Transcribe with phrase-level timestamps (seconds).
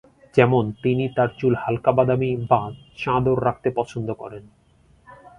[0.35, 2.61] যেমন, তিনি তার চুল হালকা বাদামী বা
[2.97, 4.43] চাদর রাখতে পছন্দ করেন।